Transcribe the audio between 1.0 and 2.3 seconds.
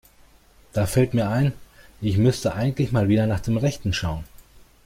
mir ein, ich